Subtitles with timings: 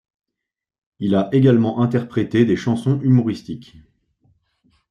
[0.97, 3.75] Il a également interprété des chansons humoristiques.